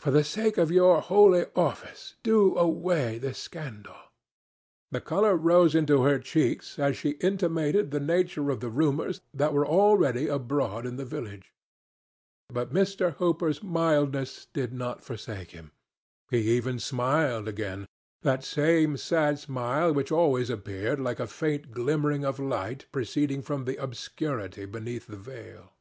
For 0.00 0.10
the 0.10 0.22
sake 0.22 0.58
of 0.58 0.70
your 0.70 1.00
holy 1.00 1.46
office 1.56 2.16
do 2.22 2.58
away 2.58 3.16
this 3.16 3.38
scandal." 3.38 3.96
The 4.90 5.00
color 5.00 5.34
rose 5.34 5.74
into 5.74 6.02
her 6.02 6.18
cheeks 6.18 6.78
as 6.78 6.94
she 6.94 7.12
intimated 7.22 7.90
the 7.90 7.98
nature 7.98 8.50
of 8.50 8.60
the 8.60 8.68
rumors 8.68 9.22
that 9.32 9.54
were 9.54 9.66
already 9.66 10.28
abroad 10.28 10.84
in 10.84 10.96
the 10.96 11.06
village. 11.06 11.54
But 12.50 12.70
Mr. 12.74 13.14
Hooper's 13.14 13.62
mildness 13.62 14.44
did 14.52 14.74
not 14.74 15.02
forsake 15.02 15.52
him. 15.52 15.72
He 16.30 16.54
even 16.54 16.78
smiled 16.78 17.48
again—that 17.48 18.44
same 18.44 18.98
sad 18.98 19.38
smile 19.38 19.90
which 19.90 20.12
always 20.12 20.50
appeared 20.50 21.00
like 21.00 21.18
a 21.18 21.26
faint 21.26 21.70
glimmering 21.70 22.26
of 22.26 22.38
light 22.38 22.84
proceeding 22.92 23.40
from 23.40 23.64
the 23.64 23.76
obscurity 23.82 24.66
beneath 24.66 25.06
the 25.06 25.16
veil. 25.16 25.72